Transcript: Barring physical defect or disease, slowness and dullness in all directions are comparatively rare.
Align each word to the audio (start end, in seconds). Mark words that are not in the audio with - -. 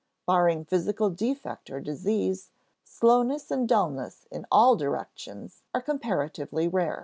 Barring 0.25 0.65
physical 0.65 1.11
defect 1.11 1.69
or 1.69 1.79
disease, 1.79 2.49
slowness 2.83 3.51
and 3.51 3.69
dullness 3.69 4.25
in 4.31 4.47
all 4.51 4.75
directions 4.75 5.61
are 5.75 5.81
comparatively 5.83 6.67
rare. 6.67 6.99